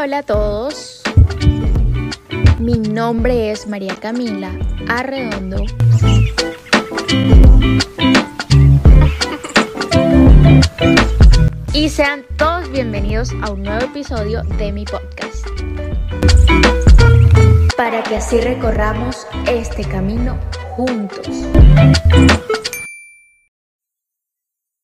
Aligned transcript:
Hola, 0.00 0.18
a 0.18 0.22
todos. 0.22 1.02
Mi 2.60 2.78
nombre 2.78 3.50
es 3.50 3.66
María 3.66 3.96
Camila 3.96 4.56
Arredondo. 4.88 5.64
Y 11.74 11.88
sean 11.88 12.24
todos 12.36 12.70
bienvenidos 12.70 13.32
a 13.42 13.50
un 13.50 13.64
nuevo 13.64 13.86
episodio 13.86 14.44
de 14.44 14.70
mi 14.70 14.84
podcast. 14.84 15.44
Para 17.76 18.04
que 18.04 18.16
así 18.16 18.40
recorramos 18.40 19.26
este 19.48 19.82
camino 19.82 20.38
juntos. 20.76 21.28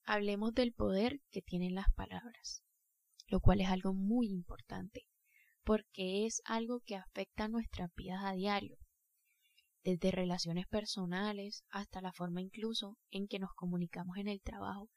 Hablemos 0.07 0.55
del 0.55 0.73
poder 0.73 1.21
que 1.31 1.41
tienen 1.41 1.77
las 1.77 1.89
palabras 1.95 2.65
lo 3.27 3.41
cual 3.41 3.61
es 3.61 3.69
algo 3.69 3.95
muy 3.95 4.29
importante, 4.29 5.07
porque 5.65 6.27
es 6.27 6.43
algo 6.45 6.81
que 6.81 6.97
afecta 6.97 7.49
nuestras 7.49 7.91
vidas 7.95 8.25
a 8.25 8.33
diario, 8.33 8.77
desde 9.85 10.11
relaciones 10.11 10.67
personales 10.67 11.65
hasta 11.69 12.01
la 12.01 12.13
forma 12.13 12.41
incluso 12.41 12.97
en 13.11 13.29
que 13.29 13.39
nos 13.39 13.53
comunicamos 13.55 14.17
en 14.17 14.29
el 14.29 14.41
trabajo. 14.41 14.91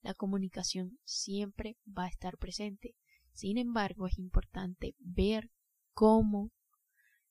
La 0.00 0.14
comunicación 0.14 0.98
siempre 1.04 1.76
va 1.86 2.04
a 2.04 2.08
estar 2.08 2.36
presente. 2.36 2.96
Sin 3.32 3.56
embargo, 3.56 4.08
es 4.08 4.18
importante 4.18 4.96
ver 4.98 5.50
cómo 5.92 6.50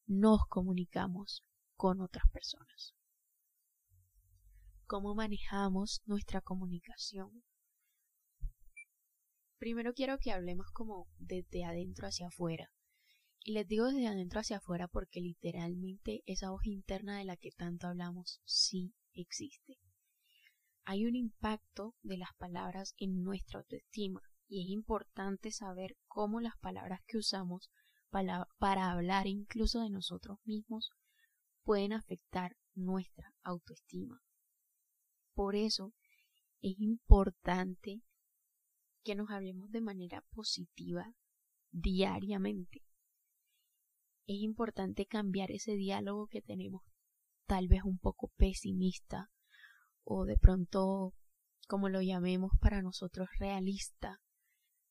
nos 0.05 0.45
comunicamos 0.47 1.43
con 1.75 1.99
otras 1.99 2.29
personas. 2.31 2.95
Cómo 4.85 5.15
manejamos 5.15 6.01
nuestra 6.05 6.41
comunicación 6.41 7.43
Primero 9.61 9.93
quiero 9.93 10.17
que 10.17 10.31
hablemos 10.31 10.71
como 10.73 11.07
desde 11.19 11.63
adentro 11.65 12.07
hacia 12.07 12.29
afuera. 12.29 12.71
Y 13.43 13.51
les 13.51 13.67
digo 13.67 13.85
desde 13.85 14.07
adentro 14.07 14.39
hacia 14.39 14.57
afuera 14.57 14.87
porque 14.87 15.21
literalmente 15.21 16.23
esa 16.25 16.49
voz 16.49 16.65
interna 16.65 17.19
de 17.19 17.25
la 17.25 17.37
que 17.37 17.51
tanto 17.51 17.85
hablamos 17.85 18.41
sí 18.43 18.95
existe. 19.13 19.77
Hay 20.83 21.05
un 21.05 21.15
impacto 21.15 21.93
de 22.01 22.17
las 22.17 22.33
palabras 22.39 22.95
en 22.97 23.21
nuestra 23.21 23.59
autoestima 23.59 24.21
y 24.47 24.63
es 24.63 24.69
importante 24.71 25.51
saber 25.51 25.95
cómo 26.07 26.41
las 26.41 26.57
palabras 26.57 27.01
que 27.05 27.19
usamos 27.19 27.69
para, 28.09 28.47
para 28.57 28.91
hablar 28.91 29.27
incluso 29.27 29.81
de 29.81 29.91
nosotros 29.91 30.39
mismos 30.43 30.89
pueden 31.61 31.93
afectar 31.93 32.57
nuestra 32.73 33.31
autoestima. 33.43 34.23
Por 35.35 35.55
eso 35.55 35.93
es 36.61 36.79
importante 36.79 38.01
que 39.03 39.15
nos 39.15 39.29
hablemos 39.29 39.71
de 39.71 39.81
manera 39.81 40.23
positiva 40.31 41.13
diariamente. 41.71 42.83
Es 44.27 44.37
importante 44.41 45.05
cambiar 45.05 45.51
ese 45.51 45.75
diálogo 45.75 46.27
que 46.27 46.41
tenemos 46.41 46.83
tal 47.45 47.67
vez 47.67 47.83
un 47.83 47.97
poco 47.97 48.31
pesimista 48.37 49.31
o 50.03 50.25
de 50.25 50.37
pronto, 50.37 51.13
como 51.67 51.89
lo 51.89 52.01
llamemos 52.01 52.51
para 52.59 52.81
nosotros, 52.81 53.29
realista, 53.39 54.21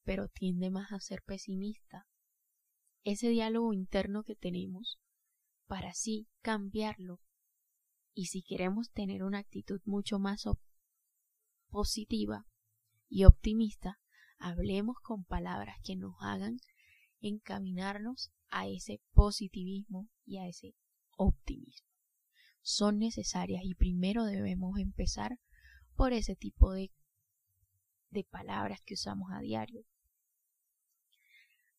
pero 0.04 0.28
tiende 0.28 0.70
más 0.70 0.92
a 0.92 1.00
ser 1.00 1.22
pesimista. 1.22 2.06
Ese 3.02 3.28
diálogo 3.28 3.72
interno 3.72 4.24
que 4.24 4.36
tenemos 4.36 5.00
para 5.66 5.90
así 5.90 6.28
cambiarlo 6.42 7.20
y 8.12 8.26
si 8.26 8.42
queremos 8.42 8.90
tener 8.90 9.22
una 9.22 9.38
actitud 9.38 9.80
mucho 9.84 10.18
más 10.18 10.44
positiva 11.70 12.46
y 13.08 13.24
optimista, 13.24 13.99
hablemos 14.40 14.96
con 15.02 15.24
palabras 15.24 15.76
que 15.84 15.94
nos 15.94 16.14
hagan 16.20 16.58
encaminarnos 17.20 18.32
a 18.48 18.66
ese 18.66 19.00
positivismo 19.12 20.08
y 20.24 20.38
a 20.38 20.48
ese 20.48 20.74
optimismo. 21.16 21.86
Son 22.62 22.98
necesarias 22.98 23.62
y 23.64 23.74
primero 23.74 24.24
debemos 24.24 24.78
empezar 24.78 25.38
por 25.94 26.12
ese 26.12 26.34
tipo 26.34 26.72
de, 26.72 26.90
de 28.10 28.24
palabras 28.24 28.80
que 28.84 28.94
usamos 28.94 29.30
a 29.32 29.40
diario. 29.40 29.84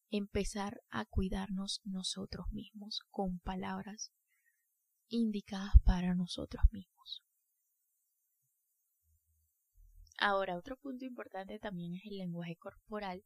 Empezar 0.09 0.81
a 0.89 1.05
cuidarnos 1.05 1.81
nosotros 1.83 2.45
mismos 2.51 3.01
con 3.09 3.39
palabras 3.39 4.11
indicadas 5.07 5.73
para 5.83 6.15
nosotros 6.15 6.63
mismos. 6.71 6.90
Ahora, 10.23 10.55
otro 10.55 10.77
punto 10.77 11.03
importante 11.03 11.57
también 11.57 11.95
es 11.95 12.03
el 12.05 12.19
lenguaje 12.19 12.55
corporal 12.55 13.23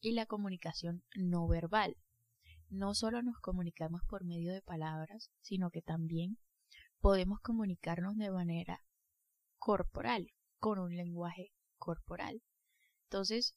y 0.00 0.10
la 0.10 0.26
comunicación 0.26 1.04
no 1.14 1.46
verbal. 1.46 1.96
No 2.68 2.94
solo 2.94 3.22
nos 3.22 3.38
comunicamos 3.38 4.02
por 4.08 4.24
medio 4.24 4.52
de 4.52 4.60
palabras, 4.60 5.30
sino 5.40 5.70
que 5.70 5.82
también 5.82 6.38
podemos 6.98 7.38
comunicarnos 7.42 8.16
de 8.16 8.32
manera 8.32 8.84
corporal, 9.58 10.32
con 10.58 10.80
un 10.80 10.96
lenguaje 10.96 11.52
corporal. 11.78 12.42
Entonces, 13.04 13.54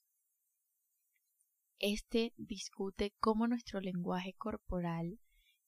este 1.79 2.35
discute 2.37 3.15
cómo 3.19 3.47
nuestro 3.47 3.81
lenguaje 3.81 4.35
corporal 4.37 5.19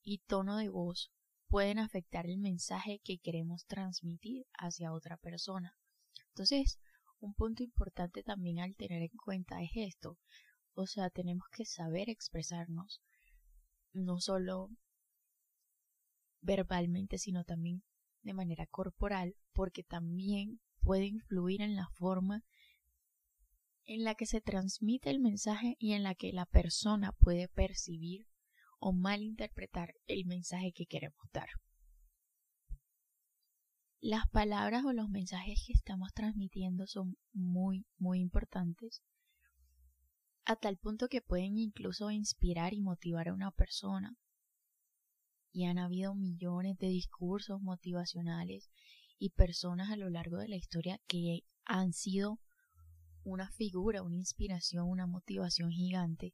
y 0.03 0.19
tono 0.19 0.55
de 0.57 0.69
voz 0.69 1.11
pueden 1.47 1.79
afectar 1.79 2.27
el 2.27 2.37
mensaje 2.37 3.01
que 3.03 3.17
queremos 3.17 3.65
transmitir 3.65 4.45
hacia 4.53 4.93
otra 4.93 5.17
persona. 5.17 5.75
Entonces, 6.27 6.77
un 7.19 7.33
punto 7.33 7.63
importante 7.63 8.23
también 8.23 8.59
al 8.59 8.75
tener 8.75 9.01
en 9.01 9.17
cuenta 9.23 9.61
es 9.61 9.71
esto. 9.75 10.17
O 10.73 10.85
sea, 10.85 11.09
tenemos 11.09 11.47
que 11.51 11.65
saber 11.65 12.09
expresarnos, 12.09 13.01
no 13.93 14.19
solo 14.19 14.69
verbalmente, 16.41 17.17
sino 17.17 17.43
también 17.43 17.83
de 18.21 18.33
manera 18.33 18.67
corporal, 18.67 19.35
porque 19.53 19.83
también 19.83 20.61
puede 20.81 21.05
influir 21.05 21.61
en 21.61 21.75
la 21.75 21.87
forma 21.93 22.43
en 23.85 24.03
la 24.03 24.15
que 24.15 24.25
se 24.25 24.41
transmite 24.41 25.09
el 25.09 25.19
mensaje 25.19 25.75
y 25.79 25.93
en 25.93 26.03
la 26.03 26.13
que 26.13 26.33
la 26.33 26.45
persona 26.45 27.13
puede 27.13 27.47
percibir 27.47 28.27
o 28.79 28.93
malinterpretar 28.93 29.93
el 30.05 30.25
mensaje 30.25 30.73
que 30.73 30.85
queremos 30.85 31.25
dar 31.31 31.47
las 33.99 34.29
palabras 34.29 34.85
o 34.85 34.93
los 34.93 35.09
mensajes 35.09 35.63
que 35.65 35.73
estamos 35.73 36.13
transmitiendo 36.13 36.85
son 36.87 37.17
muy, 37.33 37.85
muy 37.97 38.19
importantes, 38.19 39.01
a 40.45 40.55
tal 40.55 40.77
punto 40.77 41.07
que 41.09 41.21
pueden 41.21 41.57
incluso 41.57 42.11
inspirar 42.11 42.73
y 42.73 42.81
motivar 42.81 43.27
a 43.27 43.33
una 43.33 43.51
persona. 43.51 44.15
Y 45.51 45.65
han 45.65 45.77
habido 45.77 46.13
millones 46.13 46.77
de 46.77 46.87
discursos 46.87 47.61
motivacionales 47.61 48.69
y 49.17 49.31
personas 49.31 49.91
a 49.91 49.97
lo 49.97 50.09
largo 50.09 50.37
de 50.37 50.47
la 50.47 50.55
historia 50.55 51.01
que 51.07 51.41
han 51.65 51.91
sido 51.91 52.39
una 53.23 53.51
figura, 53.51 54.03
una 54.03 54.15
inspiración, 54.15 54.87
una 54.87 55.07
motivación 55.07 55.71
gigante. 55.71 56.33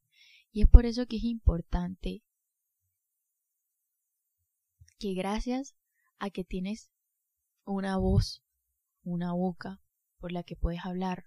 Y 0.52 0.62
es 0.62 0.70
por 0.70 0.86
eso 0.86 1.08
que 1.08 1.18
es 1.18 1.24
importante 1.24 2.24
que 5.00 5.14
gracias 5.14 5.76
a 6.20 6.30
que 6.30 6.44
tienes 6.44 6.93
una 7.66 7.98
voz, 7.98 8.44
una 9.04 9.34
boca 9.34 9.82
por 10.18 10.32
la 10.32 10.44
que 10.44 10.56
puedes 10.56 10.86
hablar. 10.86 11.26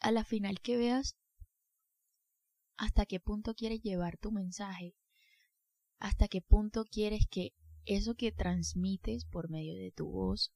A 0.00 0.10
la 0.10 0.24
final 0.24 0.60
que 0.60 0.76
veas 0.76 1.16
hasta 2.76 3.06
qué 3.06 3.20
punto 3.20 3.54
quieres 3.54 3.80
llevar 3.82 4.16
tu 4.18 4.32
mensaje, 4.32 4.96
hasta 5.98 6.28
qué 6.28 6.42
punto 6.42 6.84
quieres 6.84 7.26
que 7.30 7.54
eso 7.84 8.14
que 8.14 8.32
transmites 8.32 9.24
por 9.24 9.50
medio 9.50 9.76
de 9.76 9.92
tu 9.92 10.10
voz 10.10 10.52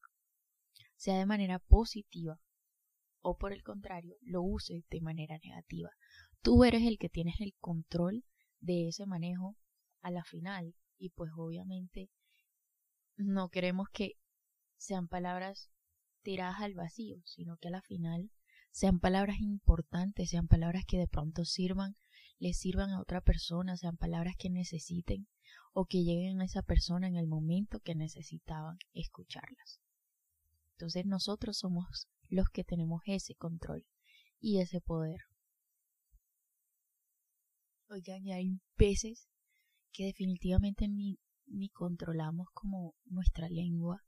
sea 0.97 1.19
de 1.19 1.27
manera 1.27 1.59
positiva 1.59 2.41
o 3.21 3.37
por 3.37 3.53
el 3.53 3.63
contrario 3.63 4.17
lo 4.23 4.43
uses 4.43 4.85
de 4.89 5.01
manera 5.01 5.39
negativa. 5.39 5.91
Tú 6.43 6.65
eres 6.65 6.83
el 6.83 6.99
que 6.99 7.09
tienes 7.09 7.41
el 7.41 7.55
control 7.61 8.25
de 8.61 8.89
ese 8.89 9.07
manejo 9.07 9.57
a 10.01 10.11
la 10.11 10.25
final 10.25 10.75
y 10.99 11.11
pues 11.11 11.31
obviamente 11.37 12.11
no 13.19 13.49
queremos 13.49 13.89
que 13.93 14.13
sean 14.77 15.09
palabras 15.09 15.71
tiradas 16.23 16.61
al 16.61 16.75
vacío, 16.75 17.21
sino 17.25 17.57
que 17.57 17.69
a 17.69 17.73
la 17.73 17.83
final 17.83 18.31
sean 18.71 19.01
palabras 19.01 19.39
importantes, 19.41 20.31
sean 20.31 20.47
palabras 20.47 20.85
que 20.87 20.99
de 20.99 21.09
pronto 21.09 21.45
sirvan, 21.45 21.97
le 22.39 22.53
sirvan 22.53 22.91
a 22.91 23.01
otra 23.01 23.21
persona, 23.21 23.77
sean 23.77 23.97
palabras 23.97 24.35
que 24.39 24.51
necesiten 24.51 25.27
o 25.73 25.87
que 25.87 26.05
lleguen 26.05 26.41
a 26.41 26.45
esa 26.45 26.63
persona 26.63 27.09
en 27.09 27.17
el 27.17 27.27
momento 27.27 27.81
que 27.81 27.95
necesitaban 27.95 28.79
escucharlas. 28.93 29.81
Entonces 30.73 31.07
nosotros 31.07 31.59
somos 31.59 32.09
los 32.29 32.49
que 32.51 32.63
tenemos 32.63 33.03
ese 33.07 33.35
control 33.35 33.85
y 34.39 34.61
ese 34.61 34.81
poder. 34.81 35.21
Oigan, 37.91 38.25
y 38.25 38.33
hay 38.33 38.61
veces 38.77 39.29
que 39.93 40.05
definitivamente 40.05 40.87
ni 40.89 41.19
ni 41.51 41.69
controlamos 41.69 42.49
como 42.53 42.95
nuestra 43.05 43.49
lengua, 43.49 44.05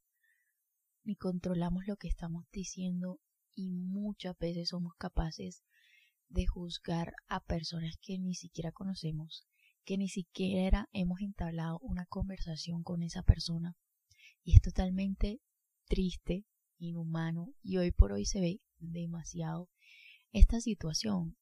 ni 1.04 1.16
controlamos 1.16 1.86
lo 1.86 1.96
que 1.96 2.08
estamos 2.08 2.46
diciendo 2.52 3.20
y 3.54 3.70
muchas 3.70 4.38
veces 4.38 4.68
somos 4.68 4.94
capaces 4.96 5.62
de 6.28 6.46
juzgar 6.46 7.12
a 7.28 7.40
personas 7.40 7.96
que 8.00 8.18
ni 8.18 8.34
siquiera 8.34 8.72
conocemos, 8.72 9.46
que 9.84 9.98
ni 9.98 10.08
siquiera 10.08 10.88
hemos 10.92 11.20
entablado 11.20 11.78
una 11.80 12.06
conversación 12.06 12.82
con 12.82 13.02
esa 13.02 13.22
persona. 13.22 13.76
Y 14.44 14.54
es 14.54 14.62
totalmente 14.62 15.40
triste, 15.86 16.46
inhumano, 16.78 17.52
y 17.62 17.78
hoy 17.78 17.90
por 17.90 18.12
hoy 18.12 18.24
se 18.24 18.40
ve 18.40 18.60
demasiado 18.78 19.68
esta 20.32 20.60
situación. 20.60 21.36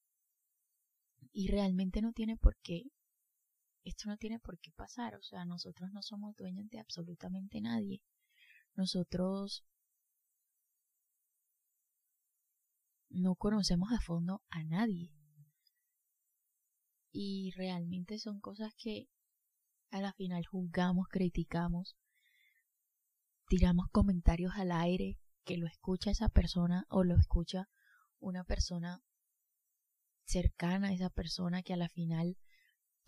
Y 1.33 1.49
realmente 1.49 2.01
no 2.01 2.13
tiene 2.13 2.37
por 2.37 2.57
qué, 2.63 2.85
esto 3.89 4.09
no 4.09 4.17
tiene 4.17 4.39
por 4.39 4.59
qué 4.59 4.71
pasar, 4.73 5.15
o 5.15 5.23
sea, 5.23 5.45
nosotros 5.45 5.91
no 5.93 6.03
somos 6.03 6.37
dueños 6.37 6.69
de 6.71 6.79
absolutamente 6.79 7.61
nadie. 7.61 8.03
Nosotros 8.75 9.65
no 13.11 13.35
conocemos 13.35 13.91
a 13.93 14.01
fondo 14.01 14.43
a 14.51 14.63
nadie. 14.65 15.13
Y 17.11 17.53
realmente 17.57 18.19
son 18.19 18.41
cosas 18.41 18.75
que 18.77 19.09
a 19.91 20.01
la 20.01 20.13
final 20.13 20.45
juzgamos, 20.47 21.09
criticamos, 21.09 21.97
tiramos 23.49 23.89
comentarios 23.91 24.53
al 24.57 24.73
aire 24.73 25.19
que 25.45 25.57
lo 25.57 25.67
escucha 25.67 26.11
esa 26.11 26.29
persona 26.29 26.85
o 26.91 27.05
lo 27.05 27.17
escucha 27.17 27.69
una 28.21 28.45
persona 28.45 29.03
cercana 30.25 30.89
a 30.89 30.93
esa 30.93 31.09
persona 31.09 31.63
que 31.63 31.73
a 31.73 31.79
la 31.79 31.89
final 31.89 32.37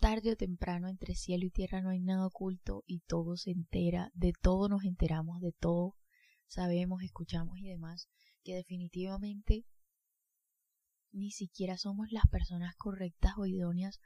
tarde 0.01 0.31
o 0.31 0.35
temprano 0.35 0.89
entre 0.89 1.13
cielo 1.13 1.45
y 1.45 1.51
tierra 1.51 1.81
no 1.81 1.89
hay 1.89 1.99
nada 1.99 2.25
oculto 2.25 2.83
y 2.87 3.01
todo 3.01 3.37
se 3.37 3.51
entera, 3.51 4.09
de 4.15 4.33
todo 4.33 4.67
nos 4.67 4.83
enteramos, 4.83 5.39
de 5.41 5.53
todo 5.53 5.95
sabemos, 6.47 7.03
escuchamos 7.03 7.59
y 7.59 7.69
demás, 7.69 8.09
que 8.43 8.55
definitivamente 8.55 9.63
ni 11.11 11.29
siquiera 11.29 11.77
somos 11.77 12.07
las 12.11 12.25
personas 12.31 12.75
correctas 12.77 13.33
o 13.37 13.45
idóneas 13.45 13.99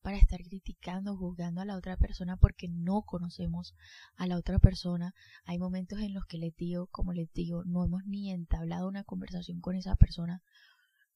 para 0.00 0.18
estar 0.18 0.40
criticando 0.40 1.12
o 1.12 1.16
juzgando 1.16 1.60
a 1.60 1.64
la 1.64 1.76
otra 1.76 1.96
persona 1.96 2.36
porque 2.36 2.66
no 2.68 3.02
conocemos 3.02 3.76
a 4.16 4.26
la 4.26 4.38
otra 4.38 4.58
persona. 4.58 5.14
Hay 5.44 5.58
momentos 5.58 6.00
en 6.00 6.12
los 6.12 6.24
que 6.26 6.38
le 6.38 6.52
digo, 6.56 6.88
como 6.88 7.12
les 7.12 7.30
digo, 7.32 7.62
no 7.66 7.84
hemos 7.84 8.02
ni 8.04 8.32
entablado 8.32 8.88
una 8.88 9.04
conversación 9.04 9.60
con 9.60 9.76
esa 9.76 9.94
persona 9.94 10.42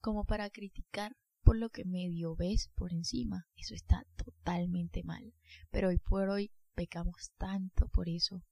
como 0.01 0.25
para 0.25 0.51
criticar 0.51 1.17
por 1.43 1.57
lo 1.57 1.71
que 1.71 1.85
medio 1.85 2.37
ves 2.37 2.71
por 2.75 2.93
encima. 2.93 3.47
Eso 3.57 3.75
está 3.75 4.05
totalmente 4.17 5.03
mal. 5.03 5.35
Pero 5.71 5.89
hoy 5.89 5.99
por 5.99 6.29
hoy 6.29 6.53
pecamos 6.75 7.33
tanto 7.37 7.89
por 7.89 8.09
eso. 8.09 8.43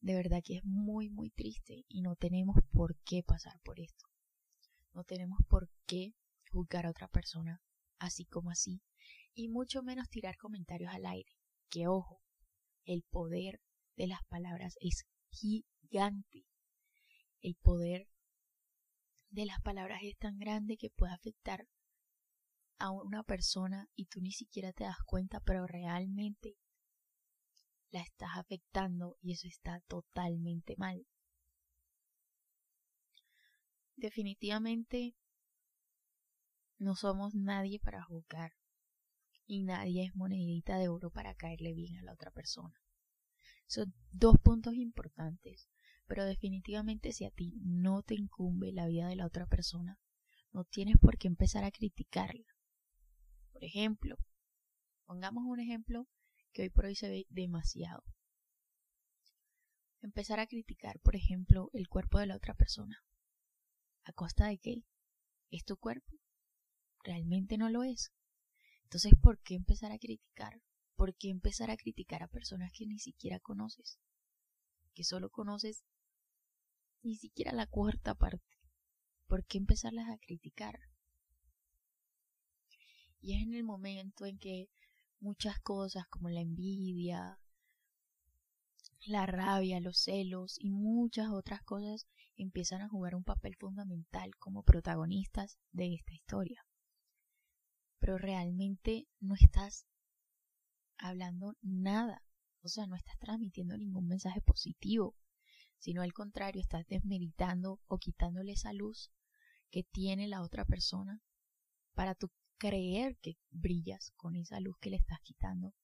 De 0.00 0.14
verdad 0.14 0.42
que 0.44 0.58
es 0.58 0.64
muy, 0.64 1.08
muy 1.10 1.30
triste 1.30 1.84
y 1.88 2.02
no 2.02 2.16
tenemos 2.16 2.56
por 2.72 2.96
qué 3.04 3.22
pasar 3.22 3.58
por 3.64 3.80
esto. 3.80 4.06
No 4.92 5.04
tenemos 5.04 5.38
por 5.48 5.70
qué 5.86 6.14
juzgar 6.50 6.86
a 6.86 6.90
otra 6.90 7.08
persona 7.08 7.62
así 7.98 8.26
como 8.26 8.50
así, 8.50 8.82
y 9.34 9.48
mucho 9.48 9.82
menos 9.82 10.08
tirar 10.08 10.36
comentarios 10.36 10.92
al 10.92 11.06
aire. 11.06 11.32
Que 11.70 11.88
ojo, 11.88 12.22
el 12.84 13.02
poder 13.02 13.60
de 13.96 14.06
las 14.06 14.22
palabras 14.28 14.76
es 14.80 15.06
gigante. 15.30 16.46
El 17.40 17.56
poder 17.56 18.08
de 19.30 19.46
las 19.46 19.60
palabras 19.62 20.00
es 20.02 20.16
tan 20.16 20.38
grande 20.38 20.76
que 20.76 20.90
puede 20.90 21.12
afectar 21.12 21.66
a 22.78 22.90
una 22.90 23.22
persona 23.22 23.88
y 23.94 24.06
tú 24.06 24.20
ni 24.20 24.32
siquiera 24.32 24.72
te 24.72 24.84
das 24.84 24.98
cuenta, 25.06 25.40
pero 25.40 25.66
realmente 25.66 26.56
la 27.90 28.00
estás 28.00 28.30
afectando 28.36 29.16
y 29.20 29.32
eso 29.32 29.46
está 29.48 29.80
totalmente 29.88 30.74
mal 30.76 31.06
definitivamente 33.96 35.16
no 36.78 36.94
somos 36.94 37.34
nadie 37.34 37.80
para 37.80 38.02
juzgar 38.02 38.52
y 39.46 39.62
nadie 39.62 40.04
es 40.04 40.14
monedita 40.16 40.78
de 40.78 40.88
oro 40.88 41.10
para 41.10 41.34
caerle 41.34 41.74
bien 41.74 41.96
a 41.98 42.02
la 42.02 42.12
otra 42.12 42.30
persona. 42.30 42.74
Son 43.66 43.94
dos 44.10 44.36
puntos 44.42 44.74
importantes, 44.74 45.68
pero 46.06 46.24
definitivamente 46.24 47.12
si 47.12 47.24
a 47.24 47.30
ti 47.30 47.54
no 47.62 48.02
te 48.02 48.14
incumbe 48.14 48.72
la 48.72 48.86
vida 48.86 49.08
de 49.08 49.16
la 49.16 49.26
otra 49.26 49.46
persona, 49.46 49.98
no 50.52 50.64
tienes 50.64 50.96
por 50.98 51.18
qué 51.18 51.28
empezar 51.28 51.64
a 51.64 51.70
criticarla. 51.70 52.53
Por 53.54 53.62
ejemplo, 53.62 54.16
pongamos 55.06 55.44
un 55.46 55.60
ejemplo 55.60 56.08
que 56.52 56.62
hoy 56.62 56.70
por 56.70 56.86
hoy 56.86 56.96
se 56.96 57.08
ve 57.08 57.24
demasiado. 57.30 58.02
Empezar 60.02 60.40
a 60.40 60.48
criticar, 60.48 60.98
por 60.98 61.14
ejemplo, 61.14 61.70
el 61.72 61.88
cuerpo 61.88 62.18
de 62.18 62.26
la 62.26 62.36
otra 62.36 62.54
persona. 62.54 63.04
¿A 64.02 64.12
costa 64.12 64.48
de 64.48 64.58
qué? 64.58 64.82
¿Es 65.50 65.64
tu 65.64 65.76
cuerpo? 65.76 66.18
Realmente 67.04 67.56
no 67.56 67.70
lo 67.70 67.84
es. 67.84 68.12
Entonces, 68.82 69.12
¿por 69.22 69.38
qué 69.38 69.54
empezar 69.54 69.92
a 69.92 69.98
criticar? 69.98 70.60
¿Por 70.96 71.14
qué 71.14 71.30
empezar 71.30 71.70
a 71.70 71.76
criticar 71.76 72.24
a 72.24 72.28
personas 72.28 72.72
que 72.76 72.86
ni 72.86 72.98
siquiera 72.98 73.38
conoces? 73.38 74.00
Que 74.94 75.04
solo 75.04 75.30
conoces 75.30 75.84
ni 77.02 77.16
siquiera 77.16 77.52
la 77.52 77.68
cuarta 77.68 78.16
parte. 78.16 78.58
¿Por 79.28 79.46
qué 79.46 79.58
empezarlas 79.58 80.08
a 80.08 80.18
criticar? 80.18 80.80
Y 83.24 83.32
es 83.32 83.42
en 83.42 83.54
el 83.54 83.64
momento 83.64 84.26
en 84.26 84.38
que 84.38 84.68
muchas 85.18 85.58
cosas 85.60 86.06
como 86.08 86.28
la 86.28 86.42
envidia, 86.42 87.38
la 89.06 89.24
rabia, 89.24 89.80
los 89.80 89.96
celos 89.96 90.58
y 90.60 90.68
muchas 90.68 91.30
otras 91.30 91.62
cosas 91.62 92.06
empiezan 92.36 92.82
a 92.82 92.88
jugar 92.90 93.14
un 93.14 93.24
papel 93.24 93.56
fundamental 93.56 94.36
como 94.36 94.62
protagonistas 94.62 95.58
de 95.72 95.94
esta 95.94 96.12
historia. 96.12 96.66
Pero 97.98 98.18
realmente 98.18 99.08
no 99.20 99.36
estás 99.40 99.86
hablando 100.98 101.56
nada, 101.62 102.22
o 102.60 102.68
sea, 102.68 102.86
no 102.86 102.94
estás 102.94 103.18
transmitiendo 103.18 103.78
ningún 103.78 104.06
mensaje 104.06 104.42
positivo, 104.42 105.16
sino 105.78 106.02
al 106.02 106.12
contrario, 106.12 106.60
estás 106.60 106.86
desmeritando 106.88 107.80
o 107.86 107.96
quitándole 107.96 108.52
esa 108.52 108.74
luz 108.74 109.10
que 109.70 109.82
tiene 109.82 110.28
la 110.28 110.42
otra 110.42 110.66
persona 110.66 111.22
para 111.94 112.14
tú 112.14 112.30
creer 112.64 113.18
que 113.20 113.36
brillas 113.50 114.14
con 114.16 114.36
esa 114.36 114.58
luz 114.58 114.78
que 114.80 114.88
le 114.88 114.96
estás 114.96 115.20
quitando. 115.22 115.74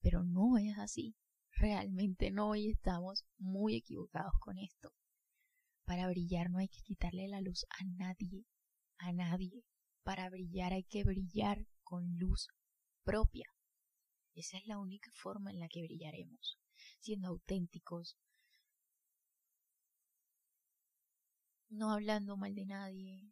Pero 0.00 0.24
no 0.24 0.56
es 0.56 0.78
así, 0.78 1.14
realmente 1.50 2.30
no 2.30 2.54
y 2.54 2.70
estamos 2.70 3.26
muy 3.36 3.76
equivocados 3.76 4.32
con 4.40 4.56
esto. 4.56 4.94
Para 5.84 6.08
brillar 6.08 6.48
no 6.48 6.58
hay 6.60 6.68
que 6.68 6.80
quitarle 6.80 7.28
la 7.28 7.42
luz 7.42 7.66
a 7.68 7.84
nadie, 7.84 8.46
a 8.96 9.12
nadie. 9.12 9.64
Para 10.02 10.30
brillar 10.30 10.72
hay 10.72 10.84
que 10.84 11.04
brillar 11.04 11.66
con 11.82 12.16
luz 12.16 12.48
propia. 13.02 13.46
Esa 14.34 14.56
es 14.56 14.66
la 14.66 14.78
única 14.78 15.10
forma 15.12 15.50
en 15.50 15.60
la 15.60 15.68
que 15.68 15.82
brillaremos, 15.82 16.58
siendo 17.00 17.28
auténticos, 17.28 18.16
no 21.68 21.92
hablando 21.92 22.38
mal 22.38 22.54
de 22.54 22.64
nadie, 22.64 23.30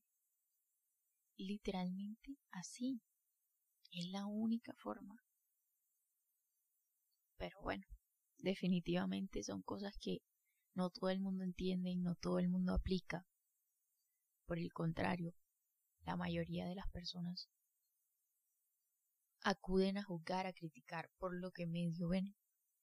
literalmente 1.37 2.37
así. 2.51 3.03
Es 3.91 4.07
la 4.11 4.27
única 4.27 4.75
forma. 4.75 5.23
Pero 7.37 7.61
bueno, 7.63 7.85
definitivamente 8.39 9.43
son 9.43 9.63
cosas 9.63 9.97
que 10.01 10.23
no 10.75 10.91
todo 10.91 11.11
el 11.11 11.21
mundo 11.21 11.45
entiende 11.45 11.91
y 11.91 11.97
no 11.97 12.15
todo 12.15 12.39
el 12.39 12.49
mundo 12.49 12.75
aplica. 12.75 13.27
Por 14.47 14.59
el 14.59 14.73
contrario, 14.73 15.35
la 16.05 16.17
mayoría 16.17 16.67
de 16.67 16.75
las 16.75 16.89
personas 16.91 17.49
acuden 19.43 19.99
a 19.99 20.05
juzgar, 20.05 20.47
a 20.47 20.53
criticar 20.53 21.11
por 21.19 21.35
lo 21.35 21.51
que 21.51 21.67
medio 21.67 22.09
ven 22.09 22.35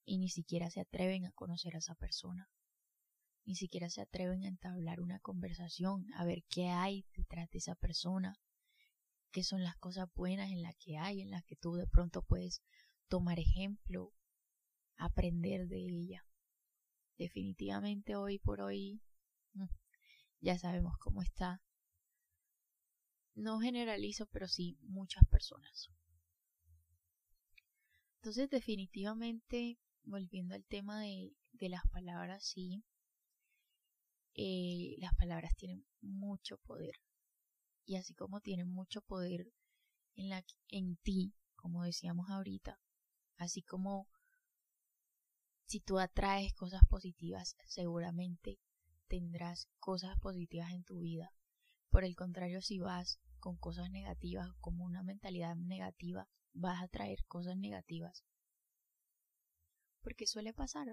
y 0.05 0.17
ni 0.17 0.29
siquiera 0.29 0.69
se 0.69 0.81
atreven 0.81 1.25
a 1.25 1.31
conocer 1.31 1.75
a 1.75 1.79
esa 1.79 1.95
persona. 1.95 2.49
Ni 3.49 3.55
siquiera 3.55 3.89
se 3.89 4.01
atreven 4.01 4.43
a 4.43 4.47
entablar 4.47 5.01
una 5.01 5.19
conversación, 5.19 6.05
a 6.13 6.23
ver 6.23 6.43
qué 6.49 6.67
hay 6.67 7.07
detrás 7.17 7.49
de 7.49 7.57
esa 7.57 7.73
persona, 7.73 8.39
qué 9.31 9.43
son 9.43 9.63
las 9.63 9.75
cosas 9.77 10.07
buenas 10.13 10.51
en 10.51 10.61
las 10.61 10.75
que 10.77 10.97
hay, 10.97 11.21
en 11.21 11.31
las 11.31 11.43
que 11.45 11.55
tú 11.55 11.73
de 11.73 11.87
pronto 11.87 12.21
puedes 12.21 12.61
tomar 13.07 13.39
ejemplo, 13.39 14.13
aprender 14.97 15.67
de 15.67 15.79
ella 15.79 16.29
definitivamente 17.19 18.15
hoy 18.15 18.39
por 18.39 18.61
hoy 18.61 19.01
mm, 19.53 19.65
ya 20.39 20.57
sabemos 20.57 20.93
cómo 20.99 21.21
está. 21.21 21.61
No 23.35 23.59
generalizo, 23.59 24.25
pero 24.27 24.47
sí 24.47 24.77
muchas 24.81 25.23
personas. 25.27 25.89
Entonces 28.15 28.49
definitivamente, 28.49 29.77
volviendo 30.03 30.55
al 30.55 30.65
tema 30.65 31.01
de, 31.01 31.33
las 31.69 31.85
palabras, 31.91 32.43
sí, 32.43 32.83
eh, 34.35 34.95
las 34.99 35.13
palabras 35.15 35.55
tienen 35.55 35.85
mucho 36.01 36.57
poder. 36.59 36.95
Y 37.85 37.95
así 37.95 38.13
como 38.13 38.41
tienen 38.41 38.69
mucho 38.69 39.01
poder 39.01 39.51
en, 40.15 40.29
la, 40.29 40.43
en 40.67 40.97
ti, 40.97 41.33
como 41.55 41.83
decíamos 41.83 42.29
ahorita, 42.29 42.79
así 43.37 43.63
como 43.63 44.07
si 45.65 45.79
tú 45.79 45.99
atraes 45.99 46.53
cosas 46.53 46.81
positivas, 46.89 47.55
seguramente 47.65 48.59
tendrás 49.07 49.67
cosas 49.79 50.17
positivas 50.19 50.71
en 50.71 50.83
tu 50.83 50.99
vida. 50.99 51.31
Por 51.89 52.03
el 52.03 52.15
contrario, 52.15 52.61
si 52.61 52.79
vas 52.79 53.19
con 53.39 53.57
cosas 53.57 53.89
negativas, 53.89 54.49
como 54.61 54.85
una 54.85 55.03
mentalidad 55.03 55.55
negativa, 55.55 56.27
vas 56.53 56.81
a 56.81 56.87
traer 56.87 57.25
cosas 57.27 57.57
negativas. 57.57 58.23
Porque 60.01 60.27
suele 60.27 60.53
pasar. 60.53 60.87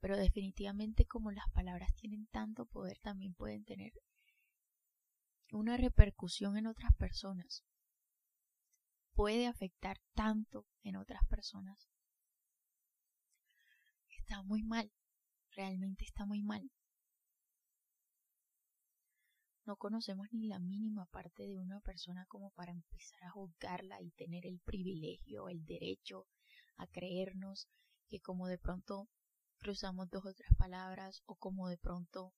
Pero 0.00 0.16
definitivamente 0.16 1.04
como 1.04 1.30
las 1.30 1.48
palabras 1.52 1.94
tienen 1.94 2.26
tanto 2.26 2.66
poder, 2.66 2.98
también 3.00 3.34
pueden 3.34 3.64
tener 3.64 3.92
una 5.52 5.76
repercusión 5.76 6.56
en 6.56 6.66
otras 6.66 6.94
personas. 6.96 7.64
Puede 9.12 9.46
afectar 9.46 10.00
tanto 10.14 10.66
en 10.82 10.96
otras 10.96 11.22
personas. 11.28 11.88
Está 14.08 14.42
muy 14.42 14.62
mal, 14.62 14.90
realmente 15.50 16.04
está 16.04 16.24
muy 16.24 16.42
mal. 16.42 16.70
No 19.66 19.76
conocemos 19.76 20.28
ni 20.32 20.48
la 20.48 20.58
mínima 20.58 21.06
parte 21.06 21.46
de 21.46 21.58
una 21.58 21.80
persona 21.80 22.24
como 22.26 22.50
para 22.52 22.72
empezar 22.72 23.22
a 23.24 23.30
juzgarla 23.30 24.00
y 24.00 24.10
tener 24.12 24.46
el 24.46 24.58
privilegio, 24.60 25.48
el 25.48 25.64
derecho 25.64 26.26
a 26.76 26.86
creernos 26.86 27.68
que 28.08 28.20
como 28.20 28.48
de 28.48 28.58
pronto 28.58 29.08
cruzamos 29.60 30.10
dos 30.10 30.26
o 30.26 30.34
tres 30.34 30.50
palabras 30.56 31.22
o 31.26 31.36
como 31.36 31.68
de 31.68 31.78
pronto 31.78 32.34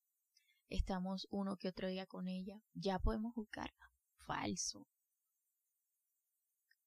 estamos 0.69 1.27
uno 1.31 1.57
que 1.57 1.69
otro 1.69 1.89
día 1.89 2.07
con 2.07 2.29
ella, 2.29 2.61
ya 2.75 2.99
podemos 2.99 3.35
juzgarla. 3.35 3.91
Falso. 4.27 4.87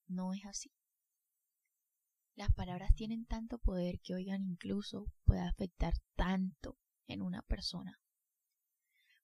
No 0.08 0.34
es 0.34 0.46
así. 0.46 0.72
Las 2.36 2.54
palabras 2.54 2.94
tienen 2.96 3.26
tanto 3.26 3.60
poder 3.60 4.02
que, 4.02 4.14
oigan, 4.14 4.44
incluso 4.44 5.06
puede 5.24 5.42
afectar 5.42 5.94
tanto 6.16 6.78
en 7.08 7.22
una 7.22 7.42
persona. 7.42 8.02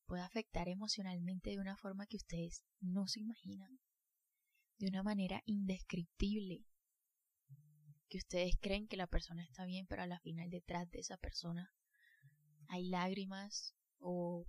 Puede 0.05 0.21
afectar 0.21 0.69
emocionalmente 0.69 1.51
de 1.51 1.59
una 1.59 1.75
forma 1.75 2.05
que 2.05 2.17
ustedes 2.17 2.63
no 2.79 3.07
se 3.07 3.19
imaginan. 3.19 3.79
De 4.77 4.87
una 4.87 5.03
manera 5.03 5.41
indescriptible. 5.45 6.65
Que 8.11 8.17
ustedes 8.17 8.57
creen 8.59 8.89
que 8.89 8.97
la 8.97 9.07
persona 9.07 9.41
está 9.41 9.63
bien, 9.63 9.87
pero 9.87 10.01
a 10.01 10.05
la 10.05 10.19
final 10.19 10.49
detrás 10.49 10.91
de 10.91 10.99
esa 10.99 11.15
persona 11.15 11.73
hay 12.67 12.89
lágrimas, 12.89 13.73
o 13.99 14.45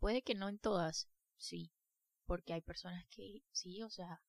puede 0.00 0.22
que 0.22 0.34
no 0.34 0.48
en 0.48 0.58
todas, 0.58 1.08
sí, 1.36 1.70
porque 2.26 2.52
hay 2.52 2.62
personas 2.62 3.06
que 3.10 3.44
sí, 3.52 3.80
o 3.84 3.90
sea, 3.90 4.20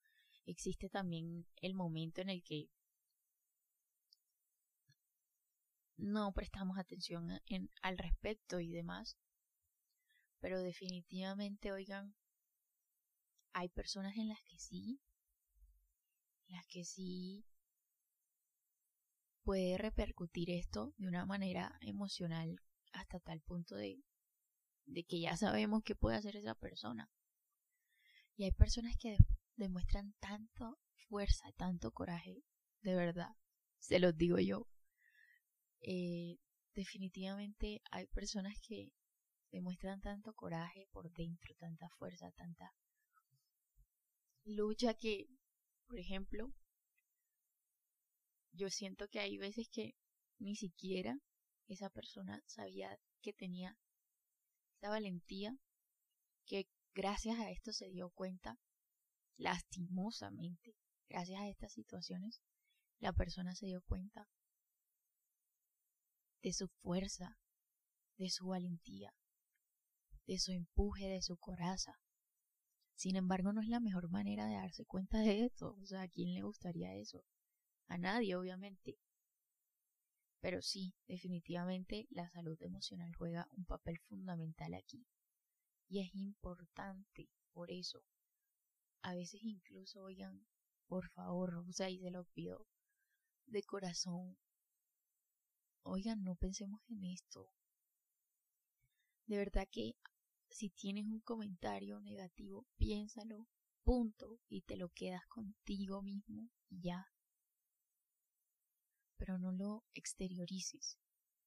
existe 0.45 0.89
también 0.89 1.47
el 1.59 1.73
momento 1.73 2.21
en 2.21 2.29
el 2.29 2.43
que 2.43 2.69
no 5.95 6.31
prestamos 6.33 6.77
atención 6.77 7.41
en, 7.47 7.71
al 7.81 7.97
respecto 7.97 8.59
y 8.59 8.69
demás. 8.69 9.17
Pero 10.39 10.61
definitivamente, 10.61 11.71
oigan, 11.71 12.13
hay 13.53 13.69
personas 13.69 14.15
en 14.17 14.27
las 14.27 14.43
que 14.43 14.59
sí, 14.59 15.01
en 16.45 16.57
las 16.57 16.67
que 16.67 16.85
sí 16.85 17.43
puede 19.47 19.77
repercutir 19.77 20.49
esto 20.49 20.93
de 20.97 21.07
una 21.07 21.25
manera 21.25 21.79
emocional 21.79 22.59
hasta 22.91 23.21
tal 23.21 23.39
punto 23.39 23.77
de, 23.77 24.03
de 24.83 25.05
que 25.05 25.21
ya 25.21 25.37
sabemos 25.37 25.83
qué 25.85 25.95
puede 25.95 26.17
hacer 26.17 26.35
esa 26.35 26.53
persona. 26.53 27.09
Y 28.35 28.43
hay 28.43 28.51
personas 28.51 28.97
que 28.99 29.15
demuestran 29.55 30.13
tanto 30.19 30.81
fuerza, 31.07 31.45
tanto 31.55 31.93
coraje, 31.93 32.43
de 32.81 32.93
verdad, 32.93 33.37
se 33.79 33.99
los 33.99 34.17
digo 34.17 34.37
yo. 34.37 34.67
Eh, 35.79 36.39
definitivamente 36.75 37.81
hay 37.89 38.05
personas 38.07 38.53
que 38.67 38.91
demuestran 39.49 40.01
tanto 40.01 40.33
coraje 40.33 40.89
por 40.91 41.09
dentro, 41.13 41.55
tanta 41.57 41.87
fuerza, 41.97 42.33
tanta 42.33 42.75
lucha 44.43 44.93
que, 44.93 45.29
por 45.87 45.97
ejemplo, 45.99 46.51
yo 48.57 48.69
siento 48.69 49.07
que 49.07 49.19
hay 49.19 49.37
veces 49.37 49.69
que 49.71 49.93
ni 50.39 50.55
siquiera 50.55 51.19
esa 51.67 51.89
persona 51.89 52.41
sabía 52.45 52.97
que 53.21 53.33
tenía 53.33 53.77
esa 54.77 54.89
valentía, 54.89 55.55
que 56.45 56.67
gracias 56.93 57.39
a 57.39 57.51
esto 57.51 57.71
se 57.71 57.89
dio 57.89 58.09
cuenta, 58.09 58.57
lastimosamente, 59.37 60.75
gracias 61.07 61.39
a 61.39 61.47
estas 61.47 61.73
situaciones, 61.73 62.41
la 62.99 63.13
persona 63.13 63.53
se 63.55 63.67
dio 63.67 63.81
cuenta 63.83 64.27
de 66.41 66.53
su 66.53 66.67
fuerza, 66.81 67.37
de 68.17 68.29
su 68.29 68.47
valentía, 68.47 69.13
de 70.25 70.39
su 70.39 70.51
empuje, 70.51 71.07
de 71.07 71.21
su 71.21 71.37
coraza. 71.37 71.93
Sin 72.95 73.15
embargo, 73.15 73.53
no 73.53 73.61
es 73.61 73.67
la 73.67 73.79
mejor 73.79 74.09
manera 74.09 74.47
de 74.47 74.55
darse 74.55 74.85
cuenta 74.85 75.19
de 75.19 75.45
esto. 75.45 75.75
O 75.81 75.85
sea, 75.85 76.01
¿a 76.01 76.07
quién 76.07 76.33
le 76.33 76.41
gustaría 76.41 76.95
eso? 76.95 77.23
A 77.87 77.97
nadie, 77.97 78.35
obviamente. 78.35 78.97
Pero 80.39 80.61
sí, 80.61 80.93
definitivamente 81.07 82.07
la 82.09 82.29
salud 82.29 82.61
emocional 82.61 83.13
juega 83.15 83.47
un 83.51 83.65
papel 83.65 83.99
fundamental 84.07 84.73
aquí. 84.73 85.05
Y 85.89 85.99
es 85.99 86.13
importante, 86.13 87.29
por 87.53 87.71
eso. 87.71 88.03
A 89.01 89.13
veces 89.13 89.41
incluso, 89.43 90.03
oigan, 90.03 90.45
por 90.87 91.09
favor, 91.09 91.55
o 91.55 91.71
sea, 91.71 91.89
y 91.89 91.99
se 91.99 92.11
lo 92.11 92.25
pido 92.25 92.67
de 93.45 93.63
corazón. 93.63 94.37
Oigan, 95.83 96.23
no 96.23 96.35
pensemos 96.35 96.81
en 96.89 97.05
esto. 97.05 97.49
De 99.25 99.37
verdad 99.37 99.67
que 99.71 99.95
si 100.49 100.69
tienes 100.69 101.05
un 101.05 101.21
comentario 101.21 101.99
negativo, 101.99 102.65
piénsalo, 102.77 103.47
punto, 103.83 104.39
y 104.49 104.61
te 104.61 104.77
lo 104.77 104.89
quedas 104.89 105.25
contigo 105.27 106.01
mismo 106.01 106.49
y 106.69 106.81
ya 106.81 107.07
pero 109.17 109.37
no 109.37 109.51
lo 109.51 109.83
exteriorices. 109.93 110.97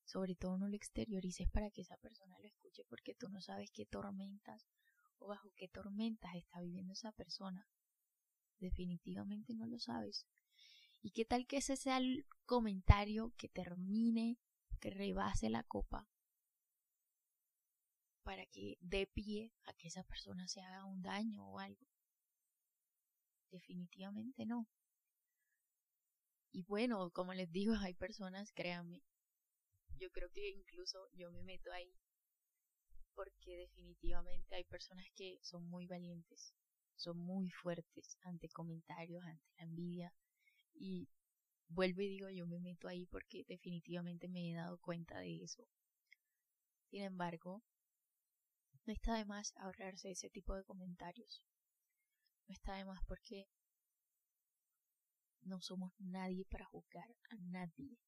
Sobre 0.05 0.35
todo 0.35 0.59
no 0.59 0.69
lo 0.69 0.77
exteriorices 0.77 1.49
para 1.51 1.71
que 1.71 1.83
esa 1.83 1.97
persona 1.97 2.39
lo 2.41 2.47
escuche 2.47 2.85
porque 2.89 3.15
tú 3.15 3.29
no 3.29 3.41
sabes 3.41 3.71
qué 3.71 3.87
tormentas 3.87 4.67
o 5.19 5.29
bajo 5.29 5.53
qué 5.55 5.69
tormentas 5.69 6.35
está 6.35 6.61
viviendo 6.61 6.93
esa 6.93 7.13
persona. 7.13 7.69
Definitivamente 8.59 9.55
no 9.55 9.67
lo 9.67 9.79
sabes. 9.79 10.27
¿Y 11.03 11.13
qué 11.13 11.25
tal 11.25 11.47
que 11.47 11.59
ese 11.59 11.77
sea 11.77 11.99
el 11.99 12.27
comentario 12.45 13.33
que 13.37 13.49
termine, 13.49 14.39
que 14.81 14.91
rebase 14.91 15.49
la 15.49 15.63
copa 15.63 16.09
para 18.23 18.45
que 18.47 18.77
dé 18.81 19.07
pie 19.07 19.53
a 19.65 19.73
que 19.73 19.89
esa 19.89 20.05
persona 20.05 20.47
se 20.47 20.61
haga 20.61 20.85
un 20.85 21.03
daño 21.03 21.47
o 21.47 21.59
algo? 21.59 21.87
Definitivamente 23.51 24.45
no. 24.45 24.69
Y 26.53 26.63
bueno, 26.65 27.11
como 27.11 27.33
les 27.33 27.51
digo, 27.53 27.75
hay 27.81 27.95
personas, 27.95 28.53
créanme, 28.53 29.03
yo 30.01 30.11
creo 30.11 30.31
que 30.31 30.49
incluso 30.49 31.09
yo 31.13 31.31
me 31.31 31.43
meto 31.43 31.71
ahí 31.73 31.95
porque 33.15 33.57
definitivamente 33.57 34.55
hay 34.55 34.65
personas 34.65 35.07
que 35.15 35.39
son 35.43 35.69
muy 35.69 35.87
valientes, 35.87 36.55
son 36.97 37.19
muy 37.19 37.51
fuertes 37.51 38.17
ante 38.23 38.49
comentarios, 38.49 39.23
ante 39.25 39.45
la 39.59 39.65
envidia 39.65 40.15
y 40.75 41.09
vuelvo 41.69 42.01
y 42.01 42.09
digo 42.09 42.31
yo 42.31 42.47
me 42.47 42.59
meto 42.59 42.89
ahí 42.89 43.07
porque 43.07 43.45
definitivamente 43.47 44.27
me 44.29 44.51
he 44.51 44.55
dado 44.55 44.79
cuenta 44.79 45.19
de 45.19 45.45
eso. 45.45 45.69
Sin 46.91 47.03
embargo, 47.03 47.63
no 48.87 48.93
está 48.93 49.15
de 49.15 49.25
más 49.25 49.55
ahorrarse 49.57 50.11
ese 50.11 50.31
tipo 50.31 50.55
de 50.55 50.65
comentarios. 50.65 51.43
No 52.49 52.55
está 52.55 52.75
de 52.75 52.85
más 52.85 53.05
porque 53.07 53.47
no 55.43 55.61
somos 55.61 55.93
nadie 55.99 56.45
para 56.45 56.67
juzgar 56.67 57.09
a 57.31 57.37
nadie. 57.37 57.99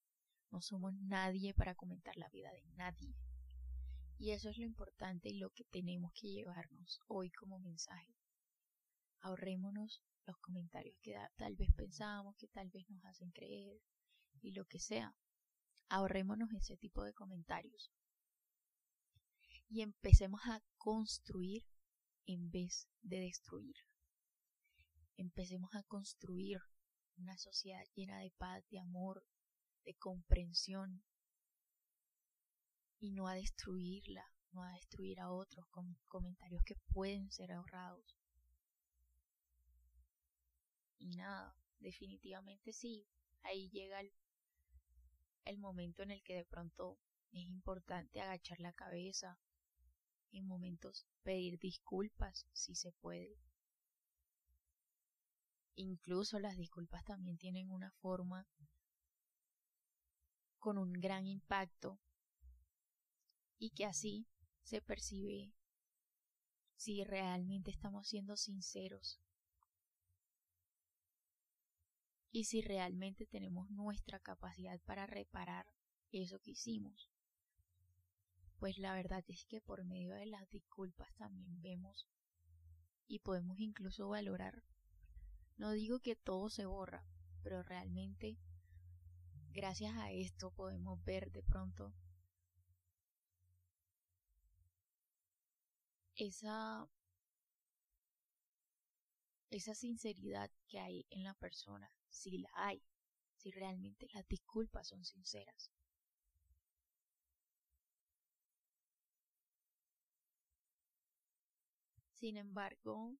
No 0.51 0.61
somos 0.61 0.95
nadie 0.95 1.55
para 1.55 1.75
comentar 1.75 2.17
la 2.17 2.29
vida 2.29 2.51
de 2.53 2.65
nadie. 2.77 3.15
Y 4.19 4.31
eso 4.31 4.51
es 4.51 4.59
lo 4.59 4.65
importante 4.65 5.29
y 5.29 5.39
lo 5.39 5.51
que 5.51 5.65
tenemos 5.65 6.13
que 6.13 6.29
llevarnos 6.29 7.01
hoy 7.09 7.31
como 7.31 7.59
mensaje. 7.59 8.15
Ahorrémonos 9.21 10.03
los 10.27 10.39
comentarios 10.39 10.97
que 11.03 11.17
tal 11.37 11.57
vez 11.57 11.73
pensábamos, 11.75 12.37
que 12.37 12.49
tal 12.49 12.69
vez 12.71 12.89
nos 12.91 13.05
hacen 13.05 13.31
creer 13.31 13.81
y 14.41 14.53
lo 14.53 14.65
que 14.67 14.79
sea. 14.79 15.17
Ahorrémonos 15.89 16.53
ese 16.53 16.77
tipo 16.77 17.03
de 17.03 17.15
comentarios. 17.15 17.91
Y 19.69 19.81
empecemos 19.81 20.41
a 20.45 20.63
construir 20.77 21.65
en 22.27 22.51
vez 22.51 22.89
de 23.03 23.21
destruir. 23.21 23.77
Empecemos 25.17 25.75
a 25.75 25.83
construir 25.85 26.61
una 27.23 27.39
sociedad 27.39 27.85
llena 27.95 28.19
de 28.19 28.31
paz, 28.33 28.65
de 28.71 28.81
amor, 28.81 29.25
de 29.85 29.95
comprensión 29.95 31.03
y 32.99 33.13
no 33.13 33.29
a 33.29 33.35
destruirla, 33.35 34.25
no 34.53 34.63
a 34.63 34.73
destruir 34.73 35.21
a 35.21 35.31
otros 35.31 35.67
con 35.71 35.97
comentarios 36.09 36.63
que 36.65 36.77
pueden 36.93 37.31
ser 37.31 37.53
ahorrados. 37.53 38.17
Y 40.99 41.17
nada, 41.17 41.57
definitivamente 41.81 42.73
sí, 42.73 43.07
ahí 43.43 43.69
llega 43.71 44.01
el, 44.01 44.13
el 45.45 45.59
momento 45.59 46.03
en 46.03 46.13
el 46.13 46.23
que 46.23 46.35
de 46.35 46.45
pronto 46.45 46.99
es 47.33 47.43
importante 47.43 48.21
agachar 48.21 48.61
la 48.61 48.73
cabeza, 48.73 49.39
en 50.33 50.47
momentos 50.47 51.07
pedir 51.23 51.59
disculpas 51.59 52.47
si 52.53 52.75
se 52.75 52.93
puede. 52.93 53.37
Incluso 55.75 56.39
las 56.39 56.57
disculpas 56.57 57.05
también 57.05 57.39
tienen 57.39 57.71
una 57.71 57.91
forma 57.93 58.47
con 60.59 60.79
un 60.79 60.93
gran 60.93 61.27
impacto 61.27 61.99
y 63.59 63.71
que 63.71 63.85
así 63.85 64.27
se 64.63 64.81
percibe 64.81 65.53
si 66.77 67.05
realmente 67.05 67.71
estamos 67.71 68.09
siendo 68.09 68.37
sinceros 68.37 69.21
y 72.33 72.45
si 72.45 72.63
realmente 72.63 73.27
tenemos 73.27 73.71
nuestra 73.71 74.19
capacidad 74.19 74.81
para 74.81 75.07
reparar 75.07 75.67
eso 76.11 76.41
que 76.41 76.53
hicimos. 76.53 77.11
Pues 78.59 78.79
la 78.79 78.95
verdad 78.95 79.23
es 79.29 79.45
que 79.45 79.61
por 79.61 79.85
medio 79.85 80.15
de 80.15 80.27
las 80.27 80.49
disculpas 80.49 81.15
también 81.17 81.61
vemos 81.61 82.09
y 83.07 83.19
podemos 83.19 83.59
incluso 83.61 84.09
valorar. 84.09 84.63
No 85.63 85.71
digo 85.71 86.01
que 86.01 86.17
todo 86.17 86.51
se 86.51 86.67
borra, 86.67 87.07
pero 87.45 87.63
realmente 87.63 88.37
gracias 89.53 89.95
a 89.95 90.11
esto 90.11 90.51
podemos 90.51 91.05
ver 91.05 91.31
de 91.31 91.45
pronto 91.45 91.95
esa 96.17 96.89
esa 99.51 99.77
sinceridad 99.77 100.51
que 100.67 100.81
hay 100.81 101.07
en 101.11 101.23
la 101.23 101.35
persona, 101.35 101.93
si 102.09 102.39
la 102.39 102.51
hay, 102.57 102.83
si 103.37 103.53
realmente 103.53 104.09
las 104.15 104.27
disculpas 104.27 104.89
son 104.89 105.05
sinceras. 105.05 105.71
Sin 112.15 112.37
embargo, 112.37 113.17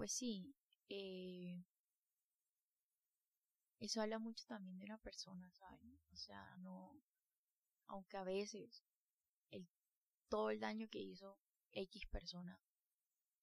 pues 0.00 0.12
sí, 0.12 0.56
eh, 0.88 1.62
eso 3.80 4.00
habla 4.00 4.18
mucho 4.18 4.46
también 4.46 4.78
de 4.78 4.86
una 4.86 4.96
persona, 4.96 5.52
¿saben? 5.52 6.00
O 6.10 6.16
sea, 6.16 6.56
no, 6.56 6.98
aunque 7.86 8.16
a 8.16 8.24
veces 8.24 8.82
el, 9.50 9.68
todo 10.30 10.48
el 10.48 10.58
daño 10.58 10.88
que 10.88 11.00
hizo 11.00 11.38
X 11.72 12.06
persona 12.06 12.58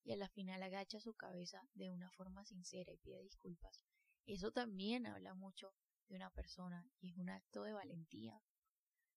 y 0.02 0.10
a 0.10 0.16
la 0.16 0.28
final 0.30 0.60
agacha 0.64 0.98
su 0.98 1.14
cabeza 1.14 1.62
de 1.74 1.92
una 1.92 2.10
forma 2.10 2.44
sincera 2.44 2.92
y 2.92 2.96
pide 2.96 3.22
disculpas, 3.22 3.84
eso 4.26 4.50
también 4.50 5.06
habla 5.06 5.34
mucho 5.34 5.72
de 6.08 6.16
una 6.16 6.30
persona 6.30 6.90
y 7.00 7.10
es 7.10 7.18
un 7.18 7.30
acto 7.30 7.62
de 7.62 7.74
valentía. 7.74 8.42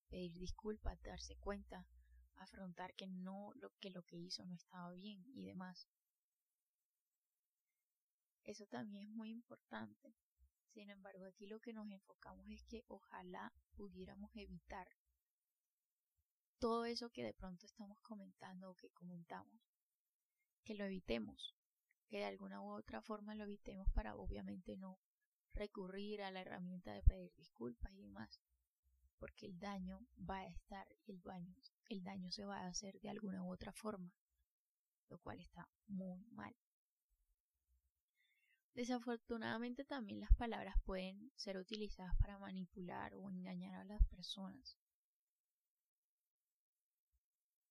Pedir 0.10 0.38
disculpas, 0.38 1.02
darse 1.02 1.36
cuenta, 1.38 1.88
afrontar 2.36 2.94
que 2.94 3.08
no 3.08 3.52
lo 3.56 3.72
que 3.80 3.90
lo 3.90 4.04
que 4.04 4.18
hizo 4.18 4.46
no 4.46 4.54
estaba 4.54 4.92
bien 4.92 5.26
y 5.34 5.44
demás. 5.44 5.88
Eso 8.44 8.66
también 8.66 9.06
es 9.06 9.12
muy 9.12 9.30
importante. 9.30 10.16
Sin 10.74 10.90
embargo, 10.90 11.26
aquí 11.26 11.48
lo 11.48 11.60
que 11.60 11.74
nos 11.74 11.90
enfocamos 11.90 12.48
es 12.50 12.64
que 12.64 12.84
ojalá 12.88 13.54
pudiéramos 13.76 14.32
evitar 14.36 14.88
todo 16.60 16.86
eso 16.86 17.10
que 17.10 17.24
de 17.24 17.34
pronto 17.34 17.66
estamos 17.66 18.00
comentando 18.02 18.70
o 18.70 18.76
que 18.76 18.90
comentamos. 18.92 19.60
Que 20.64 20.76
lo 20.76 20.86
evitemos, 20.86 21.56
que 22.08 22.20
de 22.20 22.26
alguna 22.26 22.62
u 22.62 22.70
otra 22.70 23.02
forma 23.02 23.36
lo 23.36 23.44
evitemos 23.44 23.90
para 23.94 24.16
obviamente 24.16 24.78
no 24.78 25.00
recurrir 25.54 26.22
a 26.22 26.32
la 26.32 26.42
herramienta 26.42 26.94
de 26.94 27.04
pedir 27.04 27.34
disculpas 27.36 27.92
y 27.94 28.02
demás. 28.02 28.42
Porque 29.18 29.48
el 29.48 29.60
daño 29.60 30.08
va 30.18 30.40
a 30.40 30.48
estar 30.48 30.88
el 31.08 31.22
daño, 31.22 31.56
el 31.90 32.04
daño 32.04 32.32
se 32.32 32.46
va 32.46 32.60
a 32.60 32.68
hacer 32.68 33.00
de 33.02 33.10
alguna 33.10 33.44
u 33.44 33.52
otra 33.52 33.72
forma, 33.74 34.14
lo 35.10 35.20
cual 35.20 35.40
está 35.40 35.68
muy 35.88 36.25
mal. 36.32 36.56
Desafortunadamente 38.74 39.84
también 39.84 40.22
las 40.22 40.34
palabras 40.36 40.75
pueden 40.86 41.31
ser 41.36 41.57
utilizadas 41.57 42.16
para 42.18 42.40
manipular 42.40 43.14
o 43.16 43.29
engañar 43.29 43.75
a 43.75 43.84
las 43.84 44.01
personas. 44.07 44.77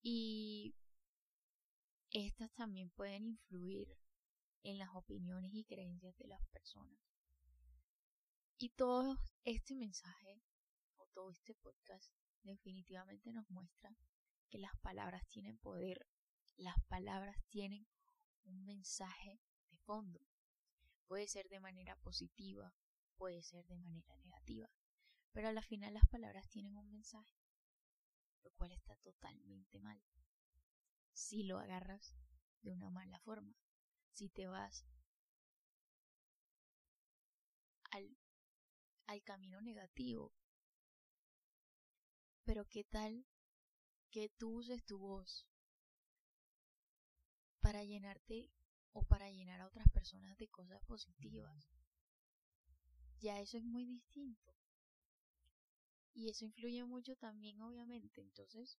Y 0.02 0.74
estas 2.10 2.52
también 2.52 2.90
pueden 2.90 3.24
influir 3.24 3.96
en 4.62 4.78
las 4.78 4.90
opiniones 4.94 5.54
y 5.54 5.64
creencias 5.64 6.16
de 6.18 6.26
las 6.26 6.44
personas. 6.48 7.00
Y 8.58 8.68
todo 8.70 9.18
este 9.44 9.74
mensaje 9.74 10.42
o 10.96 11.06
todo 11.14 11.30
este 11.30 11.54
podcast 11.54 12.12
definitivamente 12.42 13.32
nos 13.32 13.48
muestra 13.48 13.96
que 14.50 14.58
las 14.58 14.76
palabras 14.82 15.26
tienen 15.28 15.56
poder, 15.58 16.06
las 16.56 16.76
palabras 16.88 17.36
tienen 17.48 17.86
un 18.44 18.66
mensaje 18.66 19.40
de 19.70 19.78
fondo. 19.78 20.20
Puede 21.10 21.26
ser 21.26 21.48
de 21.48 21.58
manera 21.58 21.96
positiva, 21.96 22.72
puede 23.16 23.42
ser 23.42 23.66
de 23.66 23.76
manera 23.76 24.14
negativa, 24.18 24.70
pero 25.32 25.48
a 25.48 25.52
la 25.52 25.60
final 25.60 25.92
las 25.92 26.06
palabras 26.06 26.48
tienen 26.48 26.76
un 26.76 26.88
mensaje, 26.88 27.34
lo 28.44 28.52
cual 28.52 28.70
está 28.70 28.94
totalmente 28.94 29.80
mal. 29.80 30.00
Si 31.12 31.42
lo 31.42 31.58
agarras 31.58 32.14
de 32.62 32.70
una 32.70 32.90
mala 32.90 33.18
forma, 33.18 33.56
si 34.12 34.28
te 34.28 34.46
vas 34.46 34.86
al, 37.90 38.16
al 39.06 39.20
camino 39.24 39.60
negativo. 39.60 40.32
Pero 42.44 42.68
qué 42.68 42.84
tal 42.84 43.26
que 44.12 44.28
tú 44.28 44.58
uses 44.58 44.84
tu 44.84 44.96
voz 44.96 45.48
para 47.58 47.82
llenarte 47.82 48.52
o 48.92 49.02
para 49.04 49.30
llenar 49.30 49.60
a 49.60 49.66
otras 49.66 49.88
personas 49.90 50.36
de 50.38 50.48
cosas 50.48 50.82
positivas. 50.82 51.70
Ya 53.20 53.38
eso 53.40 53.58
es 53.58 53.64
muy 53.64 53.84
distinto. 53.84 54.54
Y 56.14 56.28
eso 56.28 56.44
influye 56.44 56.84
mucho 56.84 57.16
también, 57.16 57.60
obviamente. 57.60 58.20
Entonces, 58.20 58.78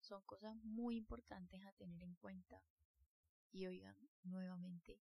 son 0.00 0.22
cosas 0.22 0.56
muy 0.62 0.96
importantes 0.96 1.64
a 1.64 1.72
tener 1.72 2.02
en 2.02 2.14
cuenta. 2.16 2.62
Y 3.50 3.66
oigan, 3.66 3.96
nuevamente, 4.22 5.00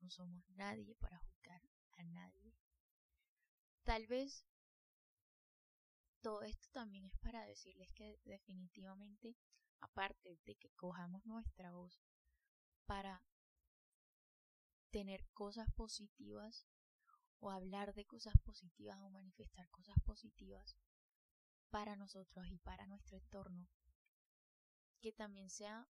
no 0.00 0.10
somos 0.10 0.48
nadie 0.50 0.94
para 0.96 1.18
juzgar 1.18 1.62
a 1.92 2.04
nadie. 2.04 2.54
Tal 3.84 4.06
vez 4.06 4.46
todo 6.20 6.42
esto 6.42 6.68
también 6.72 7.06
es 7.06 7.16
para 7.18 7.46
decirles 7.46 7.90
que 7.92 8.20
definitivamente, 8.24 9.36
aparte 9.80 10.38
de 10.44 10.54
que 10.56 10.70
cojamos 10.70 11.24
nuestra 11.24 11.72
voz 11.72 12.00
para 12.86 13.22
tener 14.90 15.26
cosas 15.32 15.70
positivas 15.72 16.66
o 17.38 17.50
hablar 17.50 17.94
de 17.94 18.04
cosas 18.04 18.34
positivas 18.44 18.98
o 19.00 19.08
manifestar 19.08 19.68
cosas 19.70 19.96
positivas 20.04 20.76
para 21.70 21.96
nosotros 21.96 22.46
y 22.48 22.58
para 22.58 22.86
nuestro 22.86 23.16
entorno. 23.16 23.68
Que 25.00 25.12
también 25.12 25.48
sea 25.48 25.88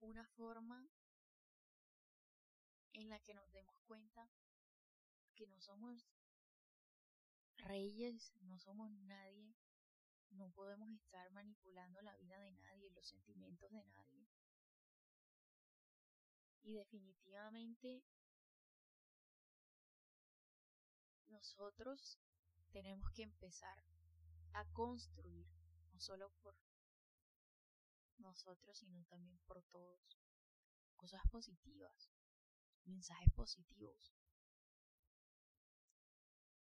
una 0.00 0.26
forma 0.26 0.88
en 2.92 3.08
la 3.08 3.20
que 3.20 3.34
nos 3.34 3.50
demos 3.52 3.78
cuenta 3.86 4.28
que 5.34 5.46
no 5.46 5.60
somos 5.60 6.06
reyes, 7.56 8.34
no 8.40 8.58
somos 8.58 8.90
nadie, 8.90 9.54
no 10.30 10.50
podemos 10.50 10.90
estar 10.90 11.30
manipulando 11.30 12.02
la 12.02 12.16
vida 12.16 12.38
de 12.38 12.52
nadie, 12.52 12.90
los 12.90 13.06
sentimientos 13.06 13.70
de 13.70 13.84
nadie. 13.84 14.28
Y 16.62 16.74
definitivamente 16.74 18.04
nosotros 21.28 22.18
tenemos 22.70 23.10
que 23.12 23.22
empezar 23.22 23.82
a 24.52 24.64
construir, 24.72 25.46
no 25.92 26.00
solo 26.00 26.30
por 26.42 26.56
nosotros, 28.18 28.78
sino 28.78 29.04
también 29.06 29.38
por 29.46 29.62
todos, 29.64 30.18
cosas 30.96 31.22
positivas, 31.30 32.10
mensajes 32.84 33.32
positivos. 33.32 34.14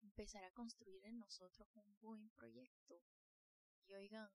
Empezar 0.01 0.43
a 0.43 0.51
construir 0.51 1.05
en 1.05 1.19
nosotros 1.19 1.67
un 1.75 1.99
buen 2.01 2.29
proyecto. 2.31 3.03
Y 3.85 3.93
oigan, 3.93 4.29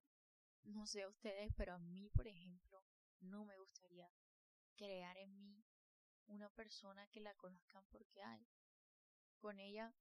no 0.63 0.85
sé 0.85 1.07
ustedes, 1.07 1.51
pero 1.55 1.73
a 1.73 1.79
mí, 1.79 2.09
por 2.09 2.27
ejemplo, 2.27 2.83
no 3.19 3.45
me 3.45 3.57
gustaría 3.57 4.09
crear 4.79 5.17
en 5.17 5.37
mí 5.41 5.61
una 6.27 6.47
persona 6.49 7.05
que 7.07 7.19
la 7.19 7.35
conozcan 7.35 7.85
porque 7.91 8.23
hay. 8.23 8.47
Con 9.37 9.59
ella 9.59 9.93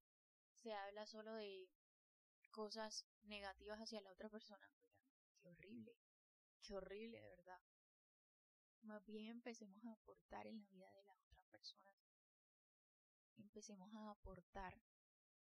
se 0.55 0.73
habla 0.73 1.05
solo 1.05 1.35
de 1.35 1.69
cosas 2.53 3.05
negativas 3.25 3.81
hacia 3.81 4.01
la 4.01 4.13
otra 4.13 4.29
persona. 4.29 4.71
qué 5.41 5.49
horrible, 5.49 5.97
qué 6.63 6.77
horrible 6.77 7.21
de 7.21 7.29
verdad. 7.29 7.61
Más 8.83 9.05
bien 9.07 9.27
empecemos 9.27 9.85
a 9.85 9.93
aportar 9.93 10.47
en 10.47 10.61
la 10.61 10.69
vida 10.69 10.93
de 10.93 11.03
las 11.03 11.21
otras 11.25 11.45
personas. 11.47 11.97
Empecemos 13.37 13.93
a 13.95 14.11
aportar 14.11 14.81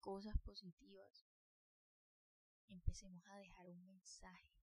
cosas 0.01 0.38
positivas. 0.38 1.27
Empecemos 2.68 3.22
a 3.27 3.37
dejar 3.37 3.68
un 3.68 3.85
mensaje 3.85 4.62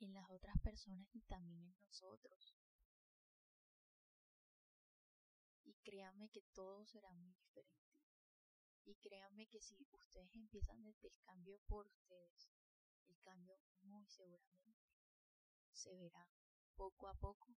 en 0.00 0.14
las 0.14 0.28
otras 0.30 0.58
personas 0.60 1.08
y 1.14 1.22
también 1.22 1.62
en 1.62 1.78
nosotros. 1.80 2.61
Y 5.82 5.90
créanme 5.90 6.28
que 6.28 6.42
todo 6.54 6.86
será 6.86 7.12
muy 7.12 7.32
diferente. 7.32 7.90
Y 8.84 8.94
créanme 8.96 9.48
que 9.48 9.60
si 9.60 9.76
ustedes 9.90 10.32
empiezan 10.36 10.80
desde 10.84 11.08
el 11.08 11.18
cambio 11.24 11.58
por 11.66 11.88
ustedes, 11.88 12.48
el 13.08 13.18
cambio 13.20 13.58
muy 13.80 14.06
seguramente 14.06 14.78
se 15.72 15.96
verá 15.96 16.28
poco 16.76 17.08
a 17.08 17.14
poco 17.14 17.56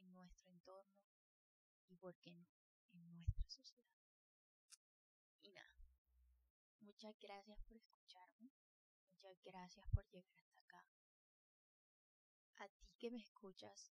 en 0.00 0.12
nuestro 0.12 0.50
entorno 0.50 1.00
y, 1.88 1.96
por 1.96 2.14
qué 2.18 2.34
no, 2.34 2.46
en 2.92 3.16
nuestra 3.16 3.48
sociedad. 3.48 3.96
Y 5.40 5.52
nada, 5.52 5.78
muchas 6.80 7.18
gracias 7.20 7.58
por 7.62 7.78
escucharme, 7.78 8.50
muchas 9.08 9.42
gracias 9.42 9.88
por 9.88 10.06
llegar 10.10 10.36
hasta 10.36 10.60
acá. 10.60 10.86
A 12.58 12.68
ti 12.68 12.92
que 12.98 13.10
me 13.10 13.20
escuchas, 13.20 13.94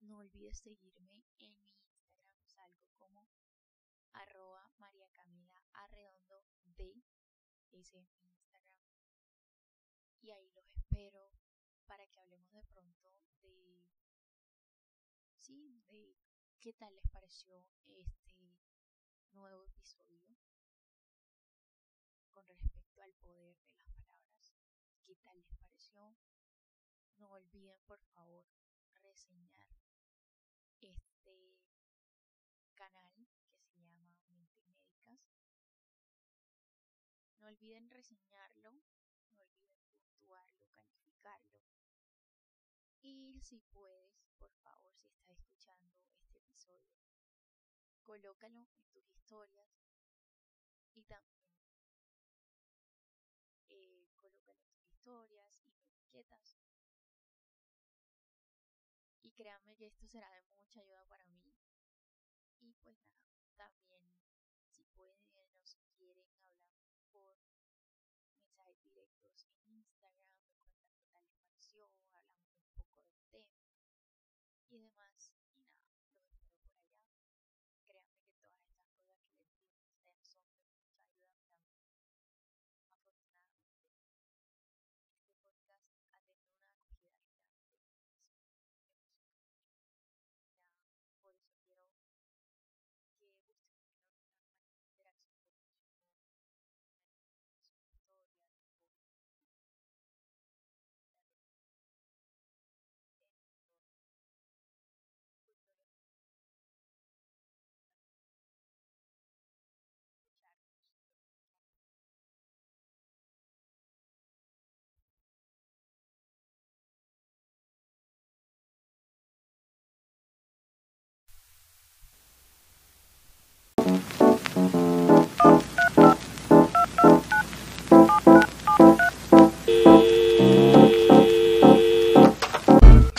no 0.00 0.18
olvides 0.18 0.58
seguirme 0.58 1.24
en 1.38 1.38
mi 1.38 1.46
Instagram, 1.46 2.02
salgo 2.44 2.88
como 2.96 3.28
arroba 4.12 4.68
María 4.78 5.08
Camila 5.12 5.62
Arredondo 5.72 6.44
D, 6.64 7.02
ese 7.70 7.98
es 8.00 8.16
mi 8.16 8.28
Instagram. 8.30 8.80
Y 10.20 10.30
ahí 10.30 10.50
los 10.50 10.70
espero 10.76 11.30
para 11.86 12.06
que 12.06 12.20
hablemos 12.20 12.50
de 12.52 12.62
pronto 12.64 13.14
de, 13.42 13.86
sí, 15.36 15.82
de 15.88 16.16
qué 16.60 16.72
tal 16.72 16.94
les 16.94 17.08
pareció 17.08 17.66
este 17.86 18.58
nuevo 19.32 19.64
episodio 19.64 20.36
con 22.30 22.46
respecto 22.46 23.02
al 23.02 23.14
poder 23.14 23.58
de 23.62 23.72
las 23.74 23.90
palabras. 23.92 24.54
¿Qué 25.04 25.16
tal 25.16 25.40
les 25.40 25.54
pareció? 25.56 26.16
No 27.18 27.30
olviden 27.32 27.80
por 27.82 28.00
favor 28.14 28.46
reseñar 29.02 29.66
este 30.88 31.58
canal 32.74 33.28
que 33.58 33.68
se 33.68 33.80
llama 33.82 34.16
Mentes 34.28 34.66
Médicas. 34.66 35.20
No 37.38 37.46
olviden 37.46 37.90
reseñarlo, 37.90 38.72
no 39.32 39.42
olviden 39.42 39.82
puntuarlo, 39.98 40.68
calificarlo. 40.72 41.60
Y 43.02 43.40
si 43.40 43.60
puedes, 43.60 44.30
por 44.38 44.52
favor, 44.56 44.94
si 44.96 45.08
estás 45.08 45.38
escuchando 45.38 45.96
este 46.18 46.38
episodio, 46.38 47.00
colócalo 48.02 48.68
en 48.76 48.88
tus 48.90 49.10
historias 49.10 49.70
y 50.94 51.04
también 51.04 51.54
eh, 53.68 54.10
colócalo 54.16 54.60
en 54.60 54.70
tus 54.70 54.86
historias 54.86 55.60
y 55.64 55.70
me 55.72 55.86
etiquetas 55.86 56.59
créanme 59.40 59.74
que 59.74 59.86
esto 59.86 60.06
será 60.06 60.30
de 60.34 60.42
mucha 60.58 60.80
ayuda 60.80 61.02
para 61.08 61.26
mí. 61.28 61.40
Y 62.60 62.74
pues 62.82 62.98
nada, 63.56 63.72
también 63.88 64.12
si 64.68 64.84
pueden 64.84 65.16
o 65.32 65.48
quieren 65.96 66.28
hablar 66.36 66.76
por 67.10 67.38
mensajes 68.36 68.82
directos 68.82 69.46
en 69.64 69.78
Instagram, 69.78 70.28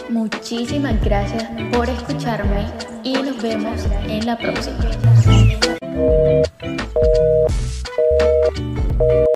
Muchísimas 0.09 1.01
gracias 1.03 1.43
por 1.73 1.89
escucharme 1.89 2.67
y 3.03 3.13
nos 3.13 3.41
vemos 3.41 3.85
en 4.07 4.25
la 4.25 4.37
próxima. 4.37 5.40